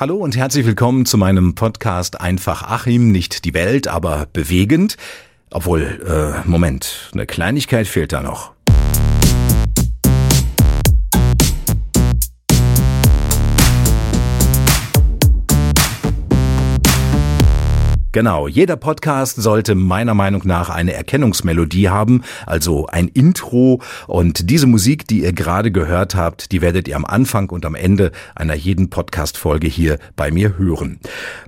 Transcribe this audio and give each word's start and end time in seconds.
Hallo 0.00 0.14
und 0.14 0.36
herzlich 0.36 0.64
willkommen 0.64 1.06
zu 1.06 1.18
meinem 1.18 1.56
Podcast 1.56 2.20
Einfach 2.20 2.62
Achim, 2.62 3.10
nicht 3.10 3.44
die 3.44 3.52
Welt, 3.52 3.88
aber 3.88 4.28
bewegend. 4.32 4.96
Obwohl, 5.50 5.82
äh, 6.06 6.48
Moment, 6.48 7.10
eine 7.12 7.26
Kleinigkeit 7.26 7.88
fehlt 7.88 8.12
da 8.12 8.22
noch. 8.22 8.52
Genau, 18.10 18.48
jeder 18.48 18.76
Podcast 18.76 19.36
sollte 19.36 19.74
meiner 19.74 20.14
Meinung 20.14 20.40
nach 20.46 20.70
eine 20.70 20.94
Erkennungsmelodie 20.94 21.90
haben, 21.90 22.22
also 22.46 22.86
ein 22.86 23.08
Intro. 23.08 23.82
Und 24.06 24.48
diese 24.48 24.66
Musik, 24.66 25.06
die 25.06 25.24
ihr 25.24 25.34
gerade 25.34 25.70
gehört 25.70 26.14
habt, 26.14 26.50
die 26.50 26.62
werdet 26.62 26.88
ihr 26.88 26.96
am 26.96 27.04
Anfang 27.04 27.50
und 27.50 27.66
am 27.66 27.74
Ende 27.74 28.12
einer 28.34 28.54
jeden 28.54 28.88
Podcast-Folge 28.88 29.66
hier 29.66 29.98
bei 30.16 30.30
mir 30.30 30.56
hören. 30.56 31.00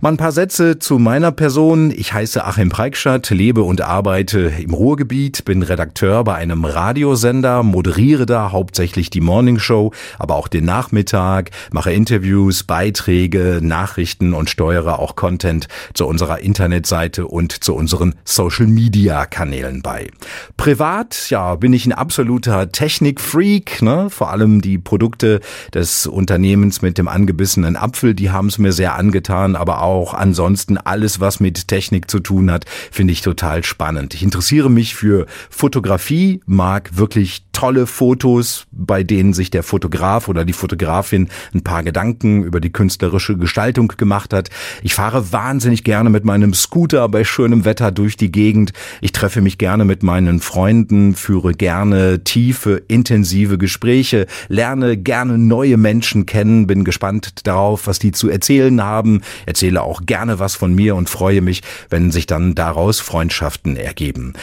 Mal 0.00 0.08
ein 0.10 0.16
paar 0.16 0.32
Sätze 0.32 0.80
zu 0.80 0.98
meiner 0.98 1.30
Person. 1.30 1.92
Ich 1.92 2.12
heiße 2.12 2.44
Achim 2.44 2.70
Preikschat, 2.70 3.30
lebe 3.30 3.62
und 3.62 3.80
arbeite 3.82 4.52
im 4.58 4.74
Ruhrgebiet, 4.74 5.44
bin 5.44 5.62
Redakteur 5.62 6.24
bei 6.24 6.34
einem 6.34 6.64
Radiosender, 6.64 7.62
moderiere 7.62 8.26
da 8.26 8.50
hauptsächlich 8.50 9.10
die 9.10 9.20
Morning 9.20 9.60
Show, 9.60 9.92
aber 10.18 10.34
auch 10.34 10.48
den 10.48 10.64
Nachmittag, 10.64 11.52
mache 11.70 11.92
Interviews, 11.92 12.64
Beiträge, 12.64 13.60
Nachrichten 13.62 14.34
und 14.34 14.50
steuere 14.50 14.98
auch 14.98 15.14
Content 15.14 15.68
zu 15.94 16.04
unserer 16.04 16.47
Internetseite 16.48 17.26
und 17.26 17.52
zu 17.62 17.74
unseren 17.74 18.14
Social-Media-Kanälen 18.24 19.82
bei. 19.82 20.10
Privat, 20.56 21.28
ja, 21.28 21.56
bin 21.56 21.74
ich 21.74 21.84
ein 21.84 21.92
absoluter 21.92 22.72
Technik-Freak, 22.72 23.82
ne? 23.82 24.08
vor 24.08 24.30
allem 24.30 24.62
die 24.62 24.78
Produkte 24.78 25.40
des 25.74 26.06
Unternehmens 26.06 26.80
mit 26.80 26.96
dem 26.96 27.06
angebissenen 27.06 27.76
Apfel, 27.76 28.14
die 28.14 28.30
haben 28.30 28.46
es 28.46 28.56
mir 28.56 28.72
sehr 28.72 28.94
angetan, 28.94 29.56
aber 29.56 29.82
auch 29.82 30.14
ansonsten 30.14 30.78
alles, 30.78 31.20
was 31.20 31.38
mit 31.38 31.68
Technik 31.68 32.10
zu 32.10 32.18
tun 32.18 32.50
hat, 32.50 32.64
finde 32.90 33.12
ich 33.12 33.20
total 33.20 33.62
spannend. 33.62 34.14
Ich 34.14 34.22
interessiere 34.22 34.70
mich 34.70 34.94
für 34.94 35.26
Fotografie, 35.50 36.40
mag 36.46 36.96
wirklich 36.96 37.44
tolle 37.58 37.88
Fotos, 37.88 38.68
bei 38.70 39.02
denen 39.02 39.32
sich 39.32 39.50
der 39.50 39.64
Fotograf 39.64 40.28
oder 40.28 40.44
die 40.44 40.52
Fotografin 40.52 41.28
ein 41.52 41.64
paar 41.64 41.82
Gedanken 41.82 42.44
über 42.44 42.60
die 42.60 42.70
künstlerische 42.70 43.36
Gestaltung 43.36 43.88
gemacht 43.96 44.32
hat. 44.32 44.48
Ich 44.84 44.94
fahre 44.94 45.32
wahnsinnig 45.32 45.82
gerne 45.82 46.08
mit 46.08 46.24
meinem 46.24 46.54
Scooter 46.54 47.08
bei 47.08 47.24
schönem 47.24 47.64
Wetter 47.64 47.90
durch 47.90 48.16
die 48.16 48.30
Gegend. 48.30 48.70
Ich 49.00 49.10
treffe 49.10 49.40
mich 49.40 49.58
gerne 49.58 49.84
mit 49.84 50.04
meinen 50.04 50.38
Freunden, 50.38 51.16
führe 51.16 51.50
gerne 51.52 52.22
tiefe, 52.22 52.80
intensive 52.86 53.58
Gespräche, 53.58 54.28
lerne 54.46 54.96
gerne 54.96 55.36
neue 55.36 55.78
Menschen 55.78 56.26
kennen, 56.26 56.68
bin 56.68 56.84
gespannt 56.84 57.44
darauf, 57.44 57.88
was 57.88 57.98
die 57.98 58.12
zu 58.12 58.28
erzählen 58.28 58.80
haben, 58.84 59.22
erzähle 59.46 59.82
auch 59.82 60.02
gerne 60.06 60.38
was 60.38 60.54
von 60.54 60.76
mir 60.76 60.94
und 60.94 61.10
freue 61.10 61.40
mich, 61.40 61.62
wenn 61.90 62.12
sich 62.12 62.26
dann 62.26 62.54
daraus 62.54 63.00
Freundschaften 63.00 63.76
ergeben. 63.76 64.34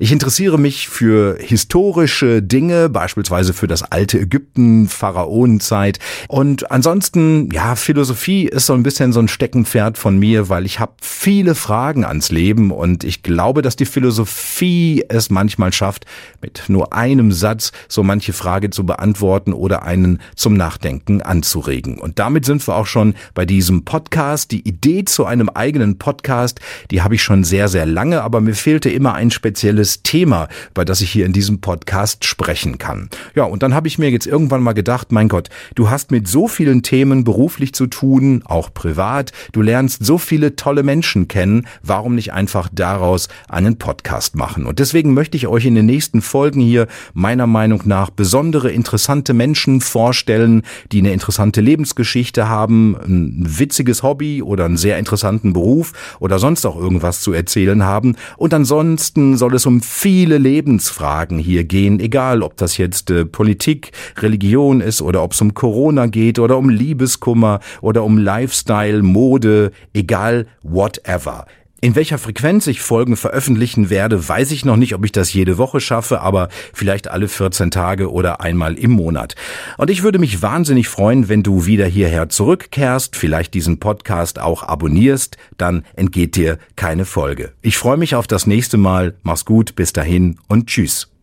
Ich 0.00 0.10
interessiere 0.10 0.58
mich 0.58 0.88
für 0.88 1.36
historische 1.38 2.42
Dinge, 2.42 2.63
Dinge, 2.64 2.88
beispielsweise 2.88 3.52
für 3.52 3.66
das 3.66 3.82
alte 3.82 4.18
Ägypten, 4.18 4.88
Pharaonenzeit. 4.88 5.98
Und 6.28 6.70
ansonsten, 6.70 7.50
ja, 7.52 7.76
Philosophie 7.76 8.46
ist 8.46 8.64
so 8.64 8.72
ein 8.72 8.82
bisschen 8.82 9.12
so 9.12 9.20
ein 9.20 9.28
Steckenpferd 9.28 9.98
von 9.98 10.18
mir, 10.18 10.48
weil 10.48 10.64
ich 10.64 10.80
habe 10.80 10.94
viele 11.02 11.54
Fragen 11.54 12.06
ans 12.06 12.30
Leben 12.30 12.70
und 12.70 13.04
ich 13.04 13.22
glaube, 13.22 13.60
dass 13.60 13.76
die 13.76 13.84
Philosophie 13.84 15.04
es 15.10 15.28
manchmal 15.28 15.74
schafft, 15.74 16.06
mit 16.40 16.64
nur 16.68 16.94
einem 16.94 17.32
Satz 17.32 17.72
so 17.86 18.02
manche 18.02 18.32
Frage 18.32 18.70
zu 18.70 18.86
beantworten 18.86 19.52
oder 19.52 19.82
einen 19.82 20.22
zum 20.34 20.54
Nachdenken 20.54 21.20
anzuregen. 21.20 21.98
Und 21.98 22.18
damit 22.18 22.46
sind 22.46 22.66
wir 22.66 22.76
auch 22.76 22.86
schon 22.86 23.14
bei 23.34 23.44
diesem 23.44 23.84
Podcast. 23.84 24.52
Die 24.52 24.66
Idee 24.66 25.04
zu 25.04 25.26
einem 25.26 25.50
eigenen 25.50 25.98
Podcast, 25.98 26.60
die 26.90 27.02
habe 27.02 27.16
ich 27.16 27.22
schon 27.22 27.44
sehr, 27.44 27.68
sehr 27.68 27.84
lange, 27.84 28.22
aber 28.22 28.40
mir 28.40 28.54
fehlte 28.54 28.88
immer 28.88 29.12
ein 29.12 29.30
spezielles 29.30 30.02
Thema, 30.02 30.48
bei 30.72 30.86
das 30.86 31.02
ich 31.02 31.10
hier 31.10 31.26
in 31.26 31.34
diesem 31.34 31.60
Podcast 31.60 32.24
spreche 32.24 32.53
sprechen 32.54 32.78
kann. 32.78 33.08
Ja, 33.34 33.44
und 33.44 33.64
dann 33.64 33.74
habe 33.74 33.88
ich 33.88 33.98
mir 33.98 34.10
jetzt 34.10 34.28
irgendwann 34.28 34.62
mal 34.62 34.74
gedacht, 34.74 35.10
mein 35.10 35.28
Gott, 35.28 35.48
du 35.74 35.90
hast 35.90 36.12
mit 36.12 36.28
so 36.28 36.46
vielen 36.46 36.82
Themen 36.82 37.24
beruflich 37.24 37.74
zu 37.74 37.88
tun, 37.88 38.42
auch 38.44 38.72
privat, 38.72 39.32
du 39.50 39.60
lernst 39.60 40.04
so 40.04 40.18
viele 40.18 40.54
tolle 40.54 40.84
Menschen 40.84 41.26
kennen, 41.26 41.66
warum 41.82 42.14
nicht 42.14 42.32
einfach 42.32 42.68
daraus 42.72 43.28
einen 43.48 43.76
Podcast 43.76 44.36
machen? 44.36 44.66
Und 44.66 44.78
deswegen 44.78 45.14
möchte 45.14 45.36
ich 45.36 45.48
euch 45.48 45.66
in 45.66 45.74
den 45.74 45.86
nächsten 45.86 46.22
Folgen 46.22 46.60
hier 46.60 46.86
meiner 47.12 47.48
Meinung 47.48 47.82
nach 47.86 48.10
besondere, 48.10 48.70
interessante 48.70 49.34
Menschen 49.34 49.80
vorstellen, 49.80 50.62
die 50.92 51.00
eine 51.00 51.12
interessante 51.12 51.60
Lebensgeschichte 51.60 52.48
haben, 52.48 52.96
ein 53.04 53.58
witziges 53.58 54.04
Hobby 54.04 54.42
oder 54.42 54.66
einen 54.66 54.76
sehr 54.76 54.98
interessanten 54.98 55.52
Beruf 55.52 55.92
oder 56.20 56.38
sonst 56.38 56.64
auch 56.66 56.76
irgendwas 56.76 57.20
zu 57.20 57.32
erzählen 57.32 57.82
haben. 57.82 58.14
Und 58.36 58.54
ansonsten 58.54 59.36
soll 59.36 59.56
es 59.56 59.66
um 59.66 59.80
viele 59.80 60.38
Lebensfragen 60.38 61.38
hier 61.38 61.64
gehen, 61.64 61.98
egal 61.98 62.43
ob 62.44 62.56
das 62.56 62.76
jetzt 62.76 63.10
äh, 63.10 63.24
Politik, 63.24 63.92
Religion 64.18 64.80
ist 64.80 65.02
oder 65.02 65.22
ob 65.22 65.32
es 65.32 65.40
um 65.40 65.54
Corona 65.54 66.06
geht 66.06 66.38
oder 66.38 66.56
um 66.58 66.68
Liebeskummer 66.68 67.60
oder 67.80 68.04
um 68.04 68.18
Lifestyle, 68.18 69.02
Mode, 69.02 69.72
egal, 69.92 70.46
whatever. 70.62 71.46
In 71.84 71.96
welcher 71.96 72.16
Frequenz 72.16 72.66
ich 72.66 72.80
Folgen 72.80 73.14
veröffentlichen 73.14 73.90
werde, 73.90 74.26
weiß 74.26 74.52
ich 74.52 74.64
noch 74.64 74.76
nicht, 74.76 74.94
ob 74.94 75.04
ich 75.04 75.12
das 75.12 75.34
jede 75.34 75.58
Woche 75.58 75.80
schaffe, 75.80 76.22
aber 76.22 76.48
vielleicht 76.72 77.08
alle 77.08 77.28
14 77.28 77.70
Tage 77.70 78.10
oder 78.10 78.40
einmal 78.40 78.78
im 78.78 78.92
Monat. 78.92 79.34
Und 79.76 79.90
ich 79.90 80.02
würde 80.02 80.18
mich 80.18 80.40
wahnsinnig 80.40 80.88
freuen, 80.88 81.28
wenn 81.28 81.42
du 81.42 81.66
wieder 81.66 81.84
hierher 81.84 82.30
zurückkehrst, 82.30 83.16
vielleicht 83.16 83.52
diesen 83.52 83.80
Podcast 83.80 84.38
auch 84.38 84.62
abonnierst, 84.62 85.36
dann 85.58 85.84
entgeht 85.94 86.36
dir 86.36 86.56
keine 86.74 87.04
Folge. 87.04 87.52
Ich 87.60 87.76
freue 87.76 87.98
mich 87.98 88.14
auf 88.14 88.26
das 88.26 88.46
nächste 88.46 88.78
Mal. 88.78 89.16
Mach's 89.22 89.44
gut, 89.44 89.76
bis 89.76 89.92
dahin 89.92 90.38
und 90.48 90.68
tschüss. 90.68 91.13